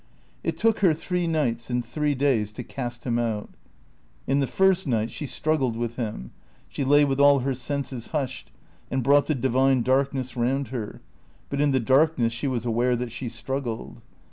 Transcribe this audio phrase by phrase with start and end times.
[0.43, 3.51] It took her three nights and three days to cast him out.
[4.25, 6.31] In the first night she struggled with him.
[6.67, 8.51] She lay with all her senses hushed,
[8.89, 11.01] and brought the divine darkness round her,
[11.51, 14.01] but in the darkness she was aware that she struggled.